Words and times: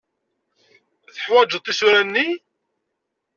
Teḥwajeḍ 1.13 1.61
tisura-nni? 1.63 2.27